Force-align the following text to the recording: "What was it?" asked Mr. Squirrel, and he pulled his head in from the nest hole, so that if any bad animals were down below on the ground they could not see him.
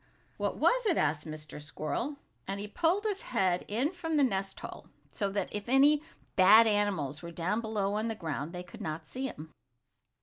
"What 0.37 0.57
was 0.57 0.87
it?" 0.87 0.97
asked 0.97 1.27
Mr. 1.27 1.61
Squirrel, 1.61 2.17
and 2.47 2.59
he 2.59 2.67
pulled 2.67 3.03
his 3.03 3.21
head 3.21 3.63
in 3.67 3.91
from 3.91 4.17
the 4.17 4.23
nest 4.23 4.61
hole, 4.61 4.87
so 5.11 5.29
that 5.29 5.49
if 5.53 5.69
any 5.69 6.01
bad 6.35 6.65
animals 6.65 7.21
were 7.21 7.29
down 7.29 7.61
below 7.61 7.93
on 7.93 8.07
the 8.07 8.15
ground 8.15 8.51
they 8.51 8.63
could 8.63 8.81
not 8.81 9.07
see 9.07 9.27
him. 9.27 9.51